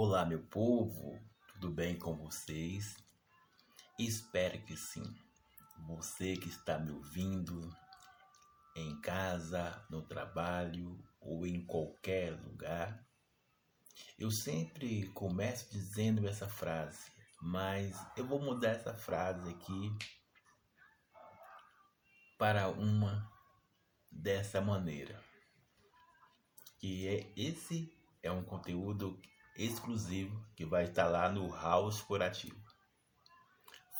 [0.00, 1.18] Olá, meu povo,
[1.48, 2.96] tudo bem com vocês?
[3.98, 5.02] Espero que sim.
[5.88, 7.68] Você que está me ouvindo
[8.76, 13.04] em casa, no trabalho ou em qualquer lugar,
[14.16, 17.10] eu sempre começo dizendo essa frase,
[17.42, 19.98] mas eu vou mudar essa frase aqui
[22.38, 23.28] para uma
[24.12, 25.20] dessa maneira.
[26.78, 27.92] Que é esse
[28.22, 29.20] é um conteúdo
[29.58, 32.56] exclusivo que vai estar lá no House Corativo.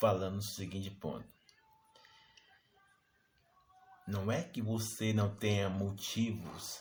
[0.00, 1.28] Falando o seguinte ponto.
[4.06, 6.80] Não é que você não tenha motivos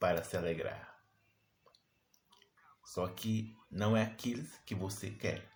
[0.00, 0.98] para se alegrar.
[2.84, 5.46] Só que não é aquilo que você quer.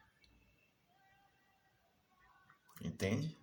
[2.81, 3.37] Entende?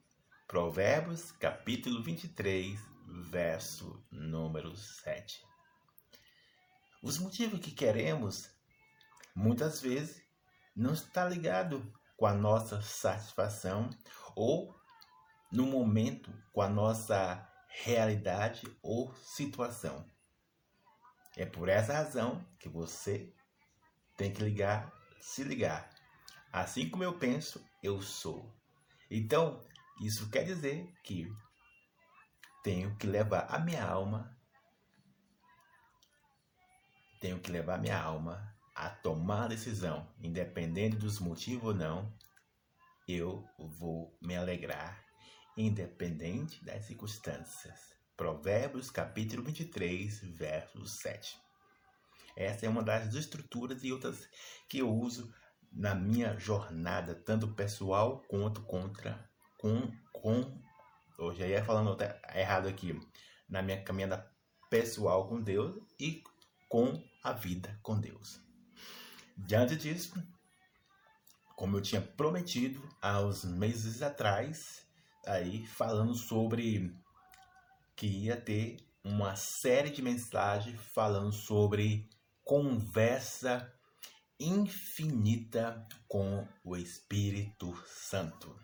[0.48, 5.44] Provérbios capítulo 23, verso número 7.
[7.02, 8.50] Os motivos que queremos
[9.40, 10.22] muitas vezes
[10.76, 13.90] não está ligado com a nossa satisfação
[14.36, 14.78] ou
[15.50, 20.06] no momento com a nossa realidade ou situação.
[21.38, 23.34] É por essa razão que você
[24.18, 25.90] tem que ligar, se ligar.
[26.52, 28.54] Assim como eu penso, eu sou.
[29.10, 29.62] Então,
[30.02, 31.32] isso quer dizer que
[32.62, 34.38] tenho que levar a minha alma,
[37.22, 42.14] tenho que levar minha alma a tomar a decisão, independente dos motivos ou não,
[43.06, 45.04] eu vou me alegrar,
[45.58, 47.94] independente das circunstâncias.
[48.16, 51.38] Provérbios capítulo 23, verso 7.
[52.38, 54.30] Essa é uma das estruturas e outras
[54.70, 55.30] que eu uso
[55.74, 60.58] na minha jornada, tanto pessoal quanto contra com com
[61.36, 61.98] já ia falando
[62.34, 62.98] errado aqui,
[63.50, 64.26] na minha caminhada
[64.70, 66.24] pessoal com Deus e
[66.70, 68.49] com a vida com Deus.
[69.46, 70.22] Diante disso,
[71.56, 74.86] como eu tinha prometido há uns meses atrás,
[75.26, 76.96] aí falando sobre
[77.96, 82.08] que ia ter uma série de mensagens falando sobre
[82.44, 83.74] conversa
[84.40, 88.56] infinita com o Espírito Santo.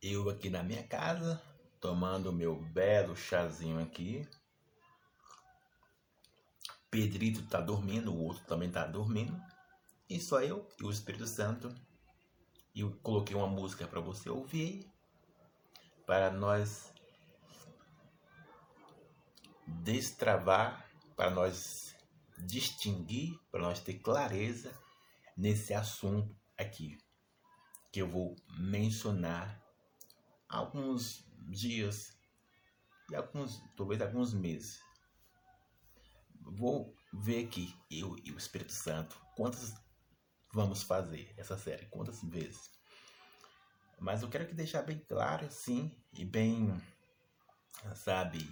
[0.00, 1.42] Eu aqui na minha casa,
[1.80, 4.28] tomando meu belo chazinho aqui,
[6.90, 9.38] Pedrito está dormindo, o outro também está dormindo.
[10.08, 11.74] E só eu e o Espírito Santo.
[12.74, 14.90] Eu coloquei uma música para você ouvir.
[16.06, 16.90] Para nós
[19.66, 21.94] destravar, para nós
[22.38, 24.72] distinguir, para nós ter clareza
[25.36, 26.96] nesse assunto aqui.
[27.92, 29.62] Que eu vou mencionar
[30.48, 32.16] alguns dias
[33.10, 34.87] e alguns, talvez alguns meses
[36.52, 39.74] vou ver aqui, eu e o Espírito Santo, quantas
[40.52, 42.70] vamos fazer essa série, quantas vezes.
[43.98, 46.80] Mas eu quero que deixar bem claro, assim, e bem,
[47.94, 48.48] sabe,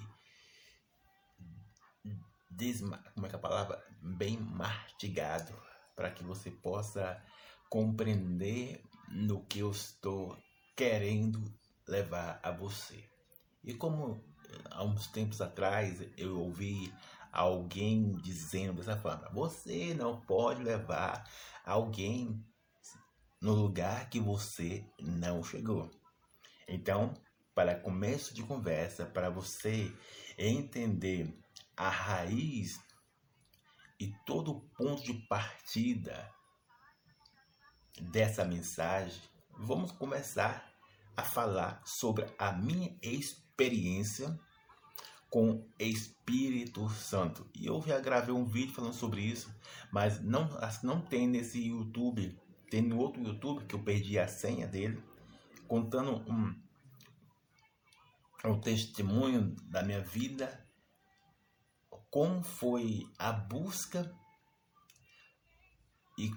[2.50, 3.84] desma, como é que é a palavra?
[4.00, 5.52] Bem mastigado,
[5.94, 7.22] para que você possa
[7.70, 10.36] compreender no que eu estou
[10.76, 11.42] querendo
[11.86, 13.08] levar a você.
[13.64, 14.22] E como
[14.70, 16.92] há uns tempos atrás eu ouvi
[17.36, 21.28] alguém dizendo dessa forma: você não pode levar
[21.64, 22.42] alguém
[23.40, 25.90] no lugar que você não chegou.
[26.66, 27.14] Então,
[27.54, 29.94] para começo de conversa, para você
[30.38, 31.38] entender
[31.76, 32.80] a raiz
[34.00, 36.32] e todo o ponto de partida
[38.00, 39.20] dessa mensagem,
[39.58, 40.70] vamos começar
[41.16, 44.38] a falar sobre a minha experiência
[45.36, 47.46] com Espírito Santo.
[47.54, 49.54] E eu já gravei um vídeo falando sobre isso,
[49.92, 50.48] mas não,
[50.82, 54.98] não tem nesse YouTube, tem no outro YouTube que eu perdi a senha dele,
[55.68, 56.58] contando um,
[58.46, 60.66] um testemunho da minha vida,
[62.10, 64.10] como foi a busca
[66.18, 66.30] e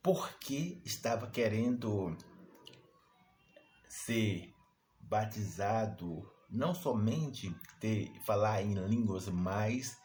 [0.00, 2.16] por que estava querendo
[3.88, 4.54] ser
[5.00, 9.96] batizado não somente ter, falar em línguas, mas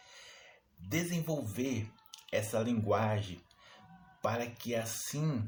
[0.77, 1.91] desenvolver
[2.31, 3.41] essa linguagem
[4.21, 5.47] para que assim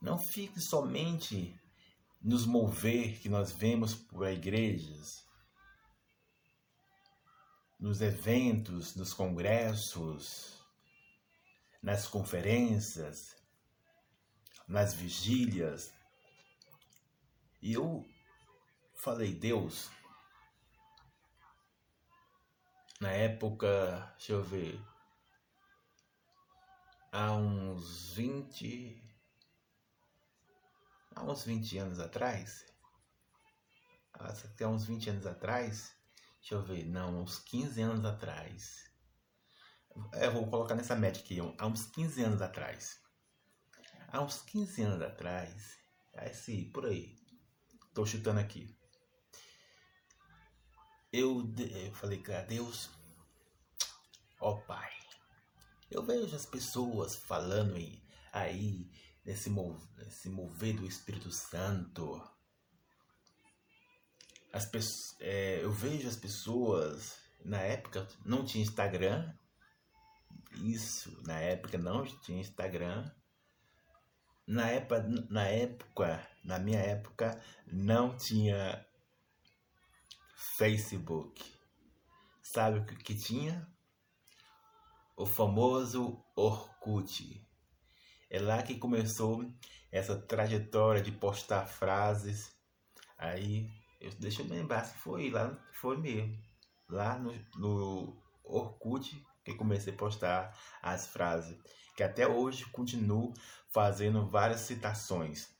[0.00, 1.54] não fique somente
[2.20, 5.24] nos mover que nós vemos por igrejas,
[7.78, 10.62] nos eventos, nos congressos,
[11.82, 13.36] nas conferências,
[14.68, 15.92] nas vigílias.
[17.62, 18.06] E eu
[19.00, 19.90] falei, Deus,
[23.00, 24.78] na época, deixa eu ver,
[27.10, 29.02] há uns 20,
[31.16, 32.66] há uns 20 anos atrás,
[34.12, 35.96] há uns 20 anos atrás,
[36.38, 38.84] deixa eu ver, não, uns 15 anos atrás,
[40.12, 43.00] é, vou colocar nessa média aqui, há uns 15 anos atrás,
[44.08, 45.78] há uns 15 anos atrás,
[46.12, 47.16] é sim, por aí,
[47.94, 48.78] tô chutando aqui,
[51.12, 52.90] eu, eu falei, cara, Deus,
[54.40, 54.90] ó Pai,
[55.90, 57.76] eu vejo as pessoas falando
[58.32, 58.90] aí,
[59.24, 59.50] nesse,
[59.96, 62.22] nesse mover do Espírito Santo.
[64.52, 64.68] As
[65.20, 69.32] é, eu vejo as pessoas, na época não tinha Instagram,
[70.62, 73.10] isso, na época não tinha Instagram.
[74.46, 78.84] Na época, na época, na minha época, não tinha
[80.40, 81.44] Facebook.
[82.42, 83.68] Sabe o que, tinha?
[85.14, 87.46] O famoso Orkut.
[88.30, 89.44] É lá que começou
[89.92, 92.50] essa trajetória de postar frases.
[93.18, 93.70] Aí,
[94.00, 96.42] eu, deixa eu lembrar se foi lá, foi mesmo.
[96.88, 101.54] Lá no, no Orkut que comecei a postar as frases.
[101.94, 103.34] Que até hoje continuo
[103.68, 105.50] fazendo várias citações.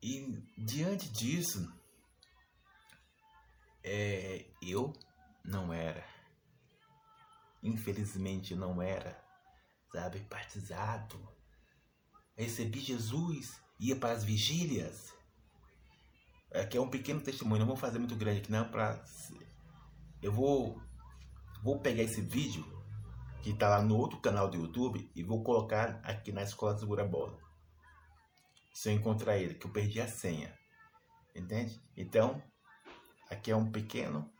[0.00, 1.68] E diante disso,
[3.86, 4.92] é, eu
[5.44, 6.04] não era.
[7.62, 9.16] Infelizmente não era,
[9.92, 11.16] sabe, batizado.
[12.36, 15.14] Recebi Jesus, ia para as vigílias.
[16.52, 19.02] Aqui é um pequeno testemunho, não vou fazer muito grande aqui não para
[20.22, 20.80] eu vou
[21.62, 22.64] vou pegar esse vídeo
[23.42, 27.04] que está lá no outro canal do YouTube e vou colocar aqui na escola segura
[27.04, 27.38] bola.
[28.72, 30.52] Se eu encontrar ele, que eu perdi a senha.
[31.34, 31.80] Entende?
[31.96, 32.42] Então,
[33.28, 34.30] Aqui é um pequeno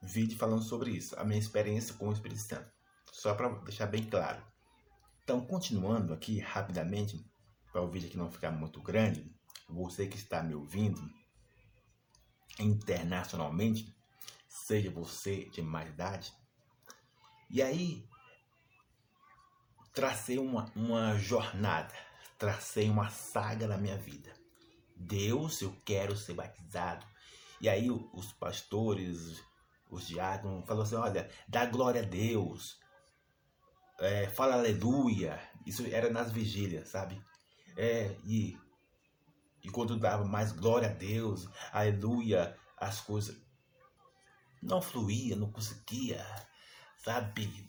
[0.00, 2.70] vídeo falando sobre isso, a minha experiência com o Espírito Santo.
[3.12, 4.42] Só para deixar bem claro.
[5.22, 7.22] Então, continuando aqui rapidamente,
[7.70, 9.30] para o vídeo aqui não ficar muito grande,
[9.68, 11.02] você que está me ouvindo
[12.58, 13.94] internacionalmente,
[14.48, 16.32] seja você de mais idade,
[17.50, 18.08] e aí
[19.92, 21.94] tracei uma, uma jornada,
[22.38, 24.32] tracei uma saga na minha vida.
[24.96, 27.06] Deus, eu quero ser batizado
[27.60, 29.42] e aí os pastores,
[29.90, 32.78] os diáconos, falaram assim: olha, dá glória a Deus,
[34.00, 35.40] é, fala aleluia.
[35.66, 37.22] Isso era nas vigílias, sabe?
[37.76, 38.58] É, e,
[39.62, 43.36] e quando dava mais glória a Deus, aleluia, as coisas
[44.62, 46.24] não fluía, não conseguia,
[46.96, 47.68] sabe?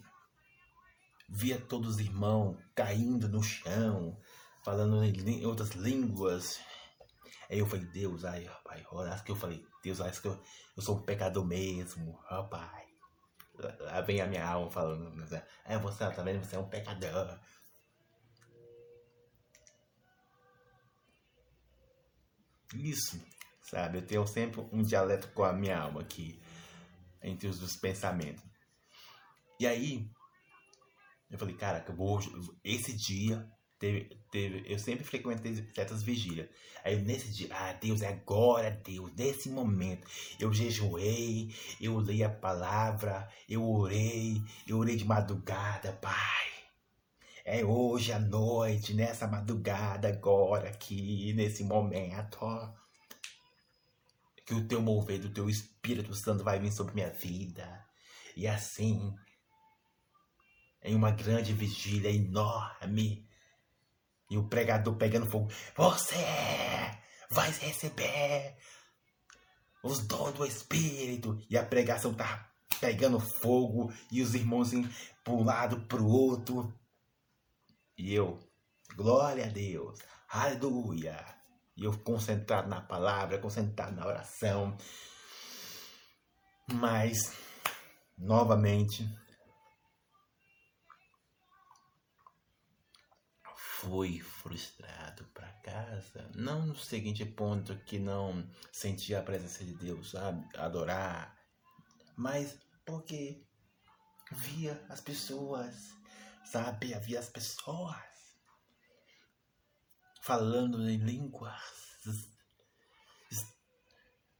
[1.27, 4.19] Via todos os irmãos caindo no chão,
[4.63, 6.59] falando em outras línguas,
[7.49, 10.41] Aí eu falei, Deus, ai, rapaz, acho que eu falei, Deus, acho que eu,
[10.75, 12.87] eu sou um pecador mesmo, rapaz.
[13.79, 15.45] Lá vem a minha alma falando, né?
[15.65, 17.39] é você tá vendo, você é um pecador.
[22.73, 23.19] Isso,
[23.61, 23.97] sabe?
[23.97, 26.41] Eu tenho sempre um dialeto com a minha alma aqui,
[27.21, 28.43] entre os, os pensamentos.
[29.59, 30.09] E aí,
[31.29, 32.19] eu falei, cara, vou,
[32.63, 33.49] esse dia
[33.79, 36.49] Teve, teve, eu sempre frequentei certas vigílias.
[36.83, 40.05] Aí nesse dia, ah, Deus, é agora, Deus, nesse momento.
[40.37, 46.49] Eu jejuei, eu li a palavra, eu orei, eu orei de madrugada, Pai.
[47.45, 52.71] É hoje à noite, nessa madrugada, agora, aqui, nesse momento, ó,
[54.45, 57.85] que o teu mover do teu Espírito Santo vai vir sobre minha vida.
[58.35, 59.15] E assim,
[60.83, 63.28] em uma grande vigília enorme,
[64.29, 65.51] e o pregador pegando fogo.
[65.75, 66.15] Você
[67.31, 68.55] vai receber
[69.83, 71.41] os dons do Espírito.
[71.49, 73.91] E a pregação tá pegando fogo.
[74.11, 74.89] E os irmãos indo
[75.23, 76.73] para um lado para o outro.
[77.97, 78.39] E eu,
[78.95, 81.25] glória a Deus, aleluia.
[81.75, 84.77] E eu concentrado na palavra, concentrado na oração.
[86.71, 87.33] Mas,
[88.17, 89.09] novamente,
[93.79, 100.11] fui frustrado para casa, não no seguinte ponto que não sentia a presença de Deus,
[100.11, 100.45] sabe?
[100.57, 101.37] Adorar,
[102.17, 103.41] mas porque
[104.31, 105.95] via as pessoas,
[106.43, 106.93] sabe?
[106.93, 107.95] Havia as pessoas
[110.21, 111.63] falando em línguas,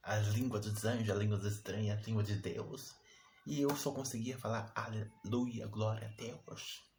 [0.02, 2.94] as línguas dos anjos, as línguas estranhas, a língua de Deus,
[3.46, 6.89] e eu só conseguia falar aleluia, glória a Deus.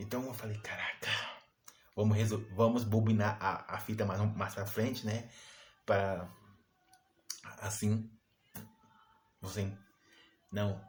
[0.00, 1.08] Então eu falei, caraca,
[1.94, 2.16] vamos,
[2.52, 5.30] vamos bobinar a, a fita mais, mais pra frente, né?
[5.84, 6.28] Para
[7.60, 8.10] Assim,
[9.40, 9.70] você
[10.50, 10.82] não,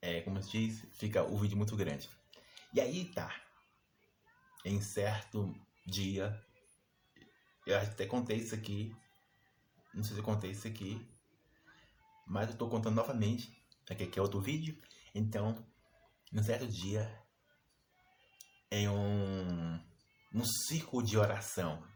[0.00, 2.08] é, como se diz, fica o vídeo muito grande.
[2.72, 3.34] E aí tá,
[4.64, 5.54] em certo
[5.86, 6.42] dia,
[7.66, 8.96] eu até contei isso aqui,
[9.92, 11.06] não sei se eu contei isso aqui,
[12.26, 13.54] mas eu tô contando novamente,
[13.90, 14.80] aqui, é outro vídeo,
[15.14, 15.66] então,
[16.32, 17.21] num certo dia,
[18.72, 19.78] em um,
[20.32, 21.86] um círculo de oração,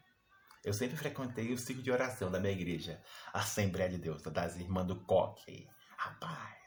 [0.62, 3.02] eu sempre frequentei o ciclo de oração da minha igreja,
[3.32, 5.66] Assembleia de Deus, das irmãs do Coque.
[5.96, 6.58] Rapaz,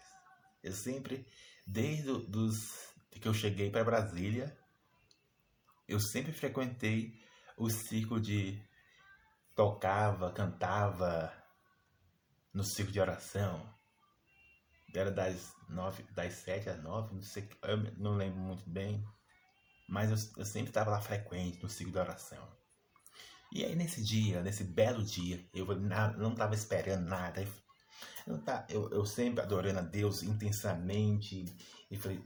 [0.63, 1.27] eu sempre,
[1.65, 4.57] desde os, que eu cheguei para Brasília,
[5.87, 7.13] eu sempre frequentei
[7.55, 8.59] o ciclo de
[9.53, 11.31] tocava, cantava
[12.51, 13.71] no ciclo de oração.
[14.91, 19.05] Era das nove, das sete às nove, não sei, eu não lembro muito bem,
[19.89, 22.48] mas eu, eu sempre estava lá frequente no ciclo de oração.
[23.51, 27.41] E aí nesse dia, nesse belo dia, eu não estava esperando nada.
[28.27, 31.46] Eu, eu, eu sempre adorando a Deus intensamente.
[31.89, 32.24] E falei,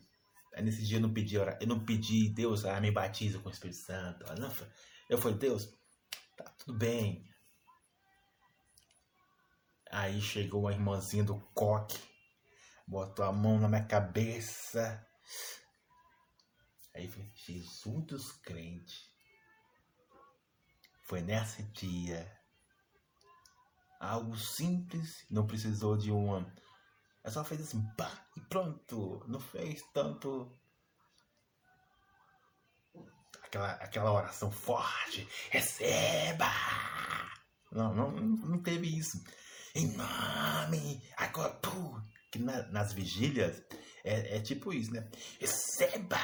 [0.61, 3.79] nesse dia eu não pedi, eu não pedi, Deus, ah, me batiza com o Espírito
[3.79, 4.25] Santo.
[5.09, 5.73] Eu falei, Deus,
[6.35, 7.25] tá tudo bem.
[9.89, 11.99] Aí chegou uma irmãzinha do coque,
[12.85, 15.05] botou a mão na minha cabeça.
[16.93, 19.09] Aí falei, Jesus dos crentes.
[21.01, 22.31] Foi nesse dia.
[23.99, 26.53] Algo simples, não precisou de uma.
[27.23, 29.23] Ela só fez assim, pá, e pronto.
[29.27, 30.51] Não fez tanto.
[33.43, 35.27] Aquela, aquela oração forte.
[35.51, 36.51] Receba!
[37.71, 39.23] Não, não, não teve isso.
[39.73, 41.01] Em nome.
[41.17, 41.99] Agora, pô,
[42.31, 43.63] que na, nas vigílias
[44.03, 45.09] é, é tipo isso, né?
[45.39, 46.19] Receba!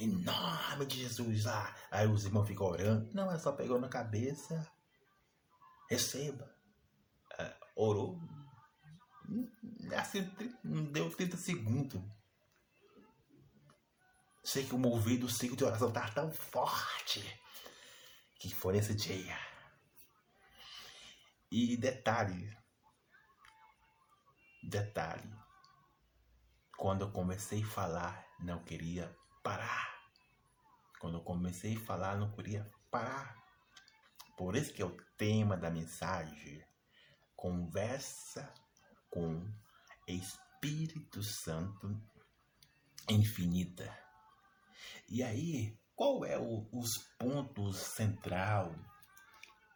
[0.00, 1.46] Em nome de Jesus.
[1.46, 3.10] Ah, aí os irmãos ficam orando.
[3.12, 4.66] Não, é só pegou na cabeça.
[5.90, 6.50] Receba.
[7.38, 8.18] É, orou.
[9.94, 10.26] Assim,
[10.64, 12.00] não deu 30 segundos.
[14.42, 17.22] Sei que o movido, o ciclo de oração estava tão forte
[18.38, 19.38] que foi nesse dia.
[21.52, 22.56] E detalhe,
[24.62, 25.30] detalhe,
[26.78, 30.00] quando eu comecei a falar, não queria parar.
[30.98, 33.36] Quando eu comecei a falar, não queria parar.
[34.36, 36.64] Por isso que é o tema da mensagem.
[37.36, 38.52] Conversa
[39.10, 39.46] com
[40.06, 42.00] Espírito Santo
[43.08, 43.96] infinita.
[45.08, 48.74] E aí, qual é o, os pontos central,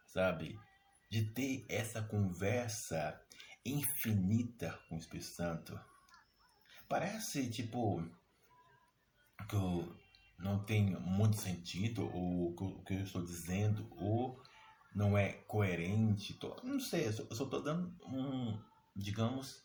[0.07, 0.59] sabe,
[1.09, 3.21] de ter essa conversa
[3.65, 5.79] infinita com o Espírito Santo?
[6.87, 8.01] Parece tipo
[9.47, 9.95] que o
[10.37, 14.41] não tem muito sentido, ou o que eu estou dizendo, ou
[14.93, 16.33] não é coerente.
[16.33, 18.59] Tô, não sei, eu só, estou dando um,
[18.95, 19.63] digamos,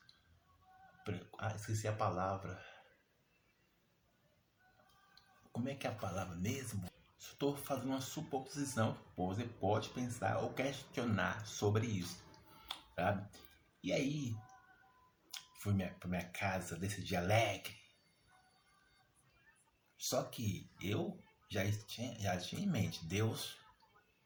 [1.39, 2.63] ah, esqueci a palavra.
[5.53, 6.89] Como é que é a palavra mesmo?
[7.19, 12.23] Estou fazendo uma suposição, você pode pensar ou questionar sobre isso,
[12.95, 13.29] sabe?
[13.83, 14.35] E aí,
[15.59, 17.80] fui para minha casa desse alegre,
[20.01, 23.59] só que eu já tinha, já tinha em mente, Deus,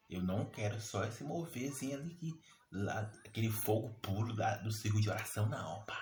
[0.09, 2.41] eu não quero só esse moverzinho ali,
[2.71, 5.97] lá, aquele fogo puro da, do círculo de oração, não, Pai.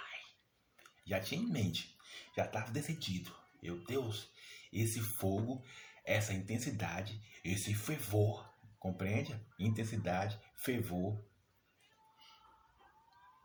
[1.08, 1.98] Já tinha em mente,
[2.38, 3.36] já estava decidido.
[3.64, 4.30] Eu, Deus,
[4.72, 5.66] esse fogo,
[6.06, 9.36] essa intensidade, esse fervor, compreende?
[9.58, 11.20] Intensidade, fervor,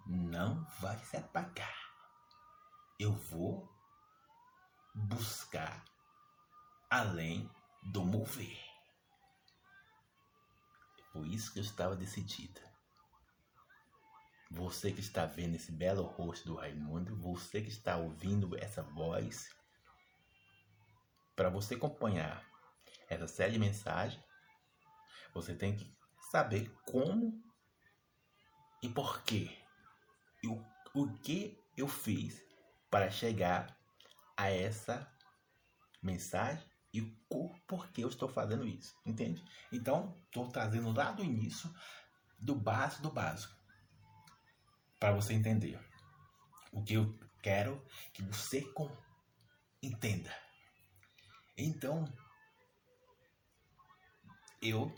[0.07, 1.75] não vai se apagar.
[3.01, 3.67] Eu vou
[4.95, 5.83] buscar
[6.91, 7.51] além
[7.83, 8.59] do mover.
[11.13, 12.61] Por isso que eu estava decidida.
[14.51, 19.55] Você que está vendo esse belo rosto do Raimundo, você que está ouvindo essa voz,
[21.37, 22.45] para você acompanhar
[23.09, 24.23] essa série de mensagens,
[25.35, 25.95] você tem que
[26.31, 27.43] saber como
[28.83, 29.51] e por quê.
[30.43, 30.65] E o,
[30.95, 32.43] o que eu fiz
[32.91, 33.77] para chegar
[34.37, 35.11] a essa
[36.03, 39.45] mensagem e o porquê eu estou fazendo isso, entende?
[39.71, 41.73] Então, estou trazendo lá do início,
[42.39, 43.55] do básico do básico,
[44.99, 45.79] para você entender
[46.73, 48.65] o que eu quero que você
[49.83, 50.35] entenda.
[51.57, 52.05] Então,
[54.63, 54.93] eu,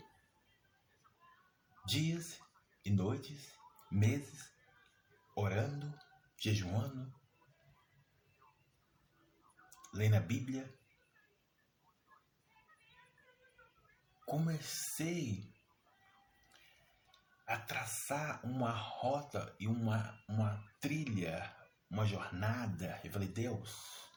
[1.85, 2.39] dias
[2.85, 3.51] e noites,
[3.91, 4.51] meses,
[5.35, 5.93] orando,
[6.37, 7.13] jejuando,
[9.93, 10.80] lendo a Bíblia,
[14.31, 15.53] comecei
[17.45, 21.53] a traçar uma rota e uma, uma trilha,
[21.89, 22.97] uma jornada.
[23.03, 24.09] Eu falei, Deus,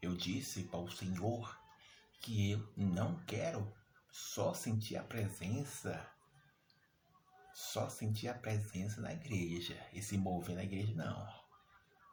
[0.00, 1.60] eu disse para o Senhor
[2.20, 3.76] que eu não quero
[4.12, 6.08] só sentir a presença,
[7.52, 11.28] só sentir a presença na igreja e se mover na igreja, não.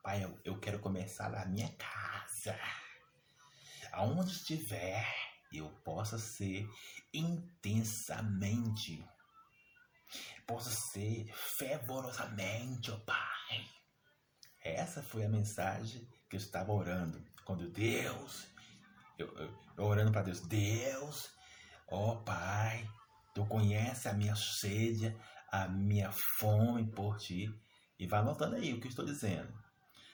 [0.01, 2.59] Pai, eu, eu quero começar na minha casa.
[3.95, 5.05] Aonde estiver,
[5.51, 6.69] eu possa ser
[7.13, 9.03] intensamente,
[10.45, 11.25] possa ser
[11.57, 13.65] fervorosamente, ó Pai.
[14.63, 17.23] Essa foi a mensagem que eu estava orando.
[17.45, 18.47] Quando Deus,
[19.17, 21.29] eu, eu, eu orando para Deus, Deus,
[21.87, 22.87] ó Pai,
[23.35, 25.13] Tu conhece a minha sede,
[25.51, 26.09] a minha
[26.39, 27.53] fome por Ti.
[27.99, 29.53] E vai anotando aí o que eu estou dizendo.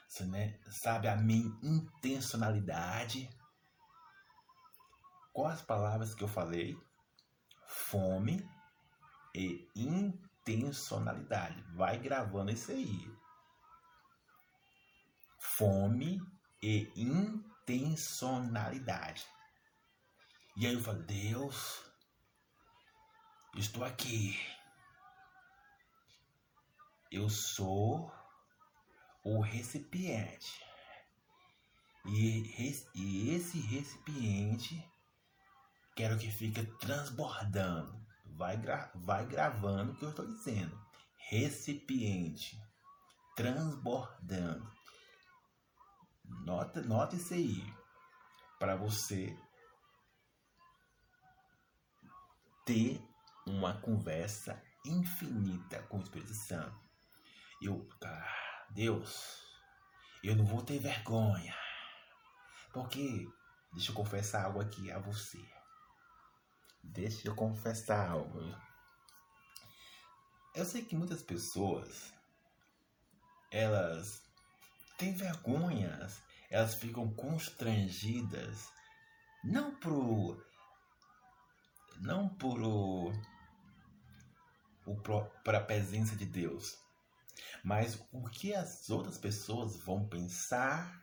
[0.08, 3.30] Você né, sabe a minha intencionalidade.
[5.34, 6.78] Quais as palavras que eu falei?
[7.66, 8.48] Fome
[9.34, 11.64] e intencionalidade.
[11.74, 13.12] Vai gravando isso aí.
[15.58, 16.22] Fome
[16.62, 19.26] e intencionalidade.
[20.58, 21.82] E aí eu falo, Deus,
[23.56, 24.38] estou aqui.
[27.10, 28.12] Eu sou
[29.24, 30.62] o recipiente.
[32.06, 34.84] E, e esse recipiente
[36.02, 38.04] quero que fique transbordando.
[38.26, 40.76] Vai, gra vai gravando o que eu estou dizendo.
[41.30, 42.60] Recipiente
[43.36, 44.68] transbordando.
[46.44, 47.64] Nota, nota isso aí.
[48.58, 49.38] Para você
[52.66, 53.00] ter
[53.46, 56.82] uma conversa infinita com o Espírito Santo.
[57.62, 59.40] Eu, ah, Deus,
[60.24, 61.56] eu não vou ter vergonha.
[62.74, 63.30] Porque,
[63.72, 65.61] deixa eu confessar algo aqui a você.
[66.84, 68.40] Deixa eu confessar algo.
[70.54, 72.14] Eu sei que muitas pessoas
[73.52, 74.22] elas
[74.98, 78.70] têm vergonhas, elas ficam constrangidas,
[79.44, 80.46] não por
[82.02, 83.12] não por o,
[84.86, 84.96] o
[85.44, 86.78] para a presença de Deus,
[87.64, 91.00] mas o que as outras pessoas vão pensar,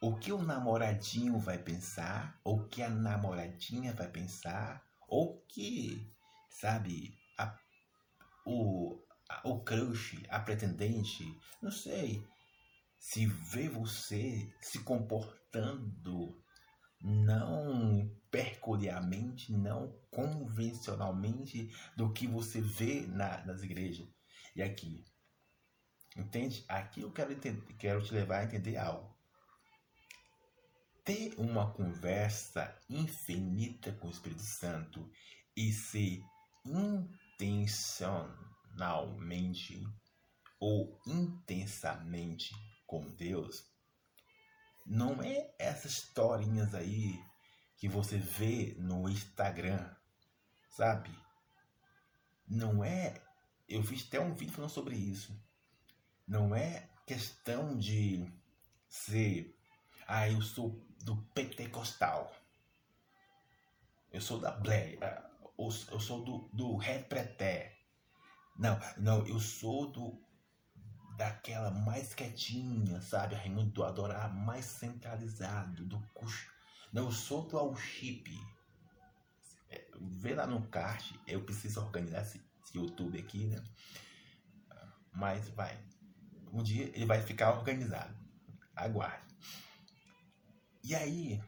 [0.00, 6.10] o que o namoradinho vai pensar, o que a namoradinha vai pensar, ou que,
[6.48, 7.54] sabe, a,
[8.46, 8.98] o,
[9.44, 12.26] o crush, a pretendente, não sei,
[12.98, 16.40] se vê você se comportando
[17.02, 24.06] não peculiarmente, não convencionalmente do que você vê na, nas igrejas.
[24.54, 25.04] E aqui,
[26.16, 26.64] entende?
[26.68, 29.19] Aqui eu quero, entender, quero te levar a entender algo.
[31.10, 35.10] Ter uma conversa infinita com o Espírito Santo
[35.56, 36.22] e ser
[36.64, 39.82] intencional intencionalmente
[40.60, 42.54] ou intensamente
[42.86, 43.64] com Deus,
[44.86, 47.20] não é essas historinhas aí
[47.76, 49.92] que você vê no Instagram,
[50.68, 51.10] sabe?
[52.46, 53.20] Não é.
[53.68, 55.36] Eu fiz até um vídeo falando sobre isso.
[56.24, 58.24] Não é questão de
[58.88, 59.56] ser.
[60.06, 62.32] Ah, eu sou do pentecostal.
[64.12, 64.98] Eu sou da Blair.
[65.58, 67.76] Eu sou do, do Repreté.
[68.56, 70.20] Não, não, eu sou do
[71.16, 73.34] daquela mais quietinha, sabe?
[73.34, 76.02] Raimundo do adorar mais centralizado, do.
[76.90, 78.34] Não, eu sou do all chip.
[79.68, 83.62] É, vê lá no card, eu preciso organizar esse, esse YouTube aqui, né?
[85.12, 85.78] Mas vai.
[86.52, 88.18] Um dia ele vai ficar organizado.
[88.74, 89.30] Aguarde.
[90.82, 91.42] E aí,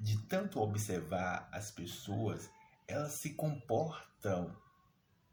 [0.00, 2.50] de tanto observar as pessoas,
[2.86, 4.54] elas se comportam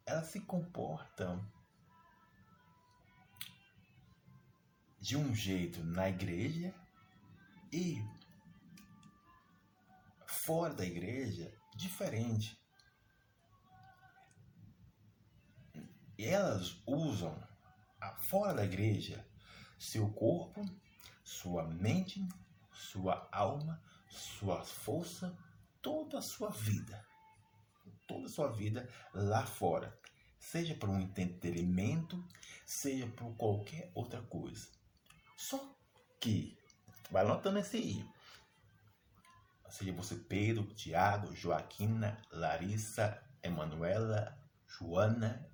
[0.05, 1.49] elas se comportam
[4.99, 6.73] de um jeito na igreja
[7.71, 8.03] e
[10.45, 12.59] fora da igreja diferente.
[16.17, 17.41] Elas usam
[18.29, 19.25] fora da igreja
[19.79, 20.63] seu corpo,
[21.39, 22.21] sua mente,
[22.71, 25.37] sua alma, sua força,
[25.81, 27.11] toda a sua vida
[28.11, 29.97] toda a sua vida lá fora,
[30.37, 32.21] seja por um entretenimento,
[32.65, 34.67] seja por qualquer outra coisa.
[35.37, 35.73] Só
[36.19, 36.57] que,
[37.09, 38.05] vai notando esse aí,
[39.69, 45.49] seja você Pedro, Tiago, Joaquina, Larissa, Emanuela, Joana,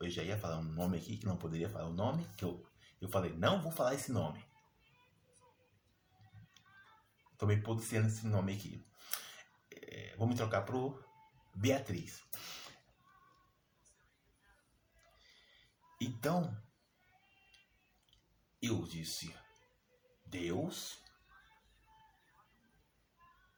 [0.00, 2.64] eu já ia falar um nome aqui que não poderia falar o nome, que eu,
[3.00, 4.44] eu falei, não vou falar esse nome.
[7.38, 8.84] Tomei posicionando esse nome aqui.
[9.72, 11.02] é, me trocar pro
[11.54, 12.22] Beatriz.
[16.00, 16.54] Então,
[18.60, 19.34] eu disse,
[20.26, 20.98] Deus,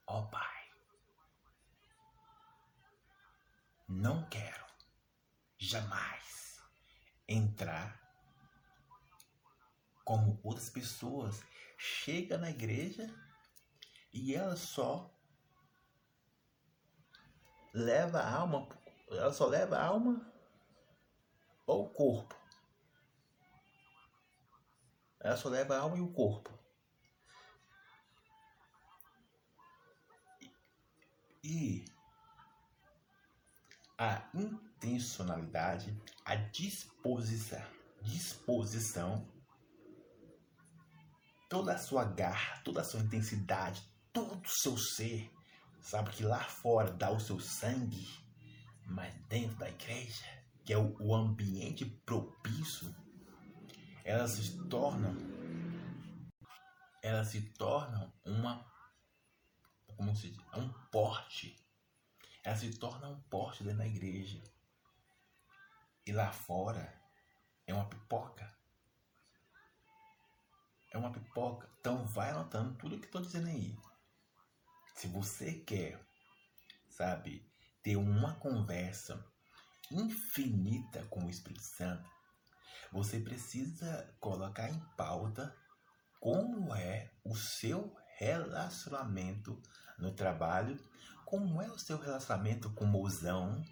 [0.07, 0.69] ó Pai,
[3.87, 4.65] não quero
[5.57, 6.61] jamais
[7.27, 7.99] entrar
[10.05, 11.43] como outras pessoas
[11.77, 13.13] chega na igreja
[14.13, 15.09] e ela só
[17.73, 18.67] leva a alma,
[19.09, 20.31] ela só leva a alma
[21.65, 22.35] ou o corpo.
[25.19, 26.57] Ela só leva a alma e o corpo.
[31.43, 31.85] E
[33.97, 37.65] a intencionalidade, a disposição,
[38.01, 39.27] disposição,
[41.49, 45.31] toda a sua garra, toda a sua intensidade, todo o seu ser,
[45.81, 48.07] sabe que lá fora dá o seu sangue,
[48.85, 50.25] mas dentro da igreja,
[50.65, 52.93] que é o, ambiente propício,
[54.03, 55.15] elas se tornam
[57.01, 58.69] elas se tornam uma
[59.99, 61.61] como se diz, um porte.
[62.41, 64.41] Elas se tornam um porte dentro da igreja.
[66.05, 66.97] E lá fora
[67.67, 68.49] é uma pipoca.
[70.89, 71.69] É uma pipoca.
[71.81, 73.77] Então vai anotando tudo que estou dizendo aí.
[74.99, 75.97] Se você quer,
[76.89, 77.49] sabe,
[77.81, 79.25] ter uma conversa
[79.89, 82.03] infinita com o Espírito Santo,
[82.91, 85.55] você precisa colocar em pauta
[86.19, 89.61] como é o seu relacionamento
[89.97, 90.77] no trabalho,
[91.23, 93.63] como é o seu relacionamento com o mozão,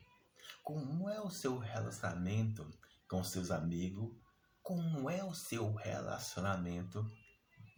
[0.64, 2.66] como é o seu relacionamento
[3.06, 4.16] com seus amigos,
[4.64, 7.06] como é o seu relacionamento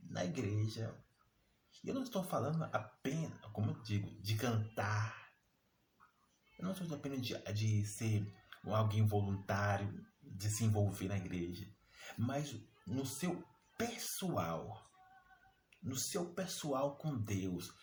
[0.03, 0.95] na igreja.
[1.83, 5.31] Eu não estou falando apenas, como eu digo, de cantar.
[6.57, 8.25] Eu não estou apenas de, de ser
[8.65, 11.65] alguém voluntário, de se envolver na igreja,
[12.17, 13.43] mas no seu
[13.77, 14.85] pessoal,
[15.81, 17.73] no seu pessoal com Deus,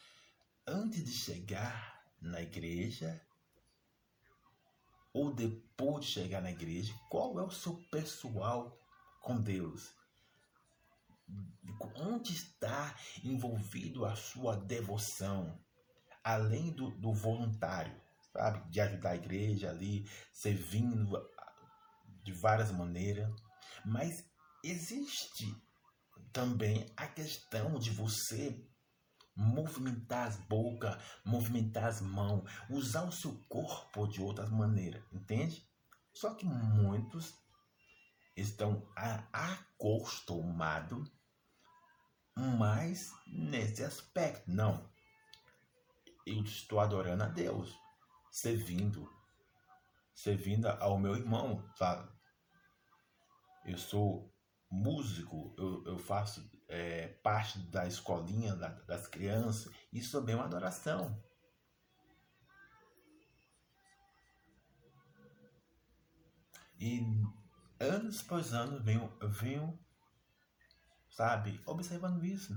[0.67, 3.21] antes de chegar na igreja
[5.13, 8.79] ou depois de chegar na igreja, qual é o seu pessoal
[9.23, 9.95] com Deus?
[11.97, 15.59] Onde está envolvido a sua devoção,
[16.23, 17.95] além do, do voluntário,
[18.33, 18.69] sabe?
[18.71, 21.19] De ajudar a igreja ali, servindo
[22.23, 23.31] de várias maneiras.
[23.85, 24.25] Mas
[24.63, 25.55] existe
[26.33, 28.69] também a questão de você
[29.37, 35.63] movimentar as bocas, movimentar as mãos, usar o seu corpo de outras maneiras, entende?
[36.13, 37.35] Só que muitos
[38.35, 38.89] estão
[39.33, 41.11] acostumados
[42.37, 44.51] mais nesse aspecto.
[44.51, 44.89] Não,
[46.27, 47.75] eu estou adorando a Deus,
[48.31, 49.11] servindo,
[50.15, 52.11] servindo ao meu irmão, sabe?
[53.65, 54.33] Eu sou
[54.71, 60.45] músico, eu, eu faço é, parte da escolinha da, das crianças, isso também é uma
[60.45, 61.23] adoração.
[66.79, 67.01] E
[67.81, 69.79] anos após anos venho, venho,
[71.17, 72.55] sabe, observando isso.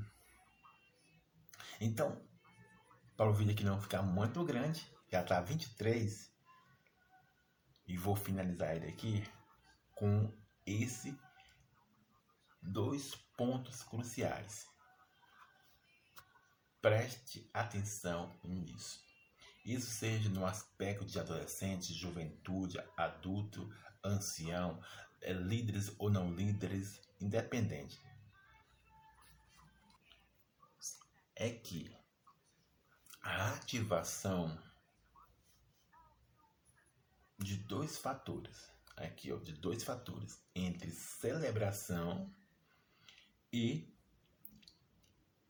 [1.80, 2.22] Então,
[3.16, 6.30] para o vídeo aqui não ficar muito grande, já está 23,
[7.88, 9.24] e vou finalizar ele aqui
[9.96, 10.30] com
[10.66, 11.18] esse
[12.62, 14.68] dois pontos cruciais.
[16.82, 19.00] Preste atenção nisso.
[19.66, 24.82] Isso seja no aspecto de adolescente, juventude, adulto, ancião,
[25.22, 28.09] é, líderes ou não líderes, independente.
[31.42, 31.90] É que
[33.22, 34.62] a ativação
[37.38, 42.30] de dois fatores, aqui ó, de dois fatores, entre celebração
[43.54, 43.90] e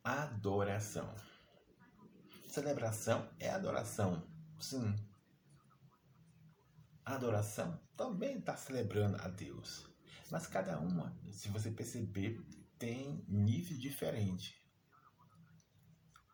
[0.04, 1.12] adoração.
[2.47, 4.95] Celebração é adoração, sim.
[7.04, 9.89] Adoração também está celebrando a Deus.
[10.30, 12.39] Mas cada uma, se você perceber,
[12.78, 14.59] tem nível diferente.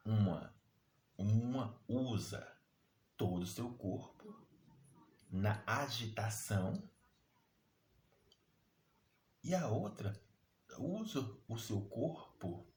[0.05, 0.55] Uma,
[1.17, 2.55] uma usa
[3.17, 4.45] todo o seu corpo
[5.31, 6.87] na agitação
[9.43, 10.13] e a outra
[10.77, 12.71] usa o seu corpo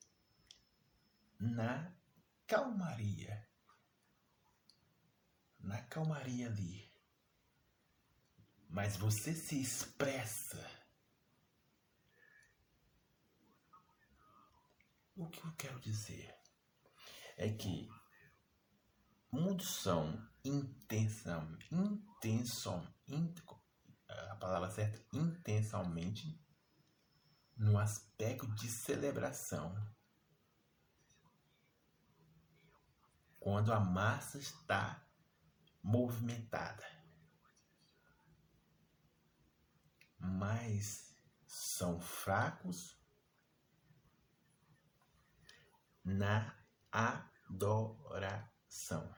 [1.39, 1.95] na
[2.47, 3.47] calmaria.
[5.61, 6.91] Na calmaria ali.
[8.69, 10.65] Mas você se expressa.
[15.17, 16.38] O que eu quero dizer
[17.39, 17.89] é que
[19.31, 22.87] muitos são intensa, intenção,
[24.09, 26.39] a palavra certa, intencionalmente
[27.57, 29.75] no aspecto de celebração.
[33.39, 35.07] Quando a massa está
[35.83, 36.85] movimentada.
[40.19, 42.99] Mas são fracos
[46.05, 46.53] na
[46.99, 49.15] adoração.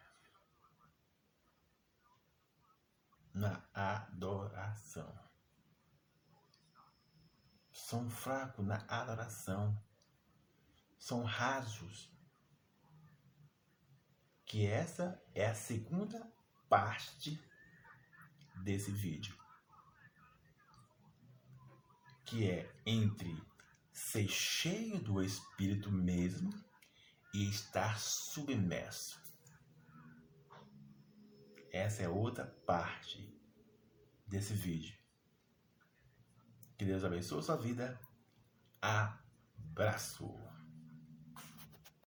[3.32, 5.18] Na adoração.
[7.72, 9.82] São fracos na adoração.
[10.98, 12.14] São rasos.
[14.44, 16.30] Que essa é a segunda
[16.68, 17.42] parte
[18.62, 19.34] desse vídeo.
[22.26, 23.42] Que é entre
[23.90, 26.52] ser cheio do Espírito mesmo
[27.32, 29.20] e estar submerso.
[31.72, 33.32] Essa é outra parte
[34.26, 34.98] desse vídeo.
[36.76, 38.00] Que Deus abençoe sua vida.
[38.80, 40.49] Abraço.